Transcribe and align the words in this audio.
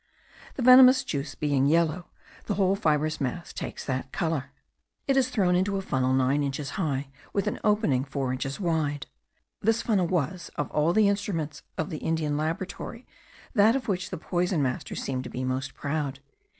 The 0.55 0.63
venomous 0.63 1.03
juice 1.03 1.35
being 1.35 1.67
yellow, 1.67 2.07
the 2.47 2.55
whole 2.55 2.75
fibrous 2.75 3.21
mass 3.21 3.53
takes 3.53 3.85
that 3.85 4.11
colour. 4.11 4.45
It 5.07 5.15
is 5.15 5.29
thrown 5.29 5.55
into 5.55 5.77
a 5.77 5.81
funnel 5.83 6.11
nine 6.11 6.41
inches 6.41 6.71
high, 6.71 7.09
with 7.33 7.45
an 7.45 7.59
opening 7.63 8.03
four 8.05 8.33
inches 8.33 8.59
wide. 8.59 9.05
This 9.61 9.83
funnel 9.83 10.07
was 10.07 10.49
of 10.55 10.71
all 10.71 10.91
the 10.91 11.07
instruments 11.07 11.61
of 11.77 11.91
the 11.91 11.99
Indian 11.99 12.35
laboratory 12.35 13.05
that 13.53 13.75
of 13.75 13.87
which 13.87 14.09
the 14.09 14.17
poison 14.17 14.63
master 14.63 14.95
seemed 14.95 15.23
to 15.25 15.29
be 15.29 15.43
most 15.43 15.75
proud. 15.75 16.19